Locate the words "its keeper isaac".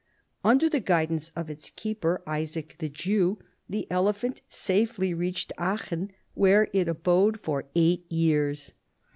1.47-2.75